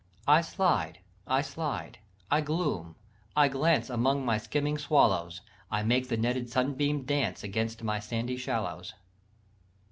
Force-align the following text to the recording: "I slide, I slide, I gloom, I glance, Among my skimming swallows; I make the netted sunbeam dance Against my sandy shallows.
"I 0.27 0.41
slide, 0.41 0.97
I 1.27 1.43
slide, 1.43 1.99
I 2.31 2.41
gloom, 2.41 2.95
I 3.35 3.49
glance, 3.49 3.87
Among 3.87 4.25
my 4.25 4.39
skimming 4.39 4.79
swallows; 4.79 5.41
I 5.69 5.83
make 5.83 6.07
the 6.07 6.17
netted 6.17 6.49
sunbeam 6.49 7.03
dance 7.03 7.43
Against 7.43 7.83
my 7.83 7.99
sandy 7.99 8.37
shallows. 8.37 8.95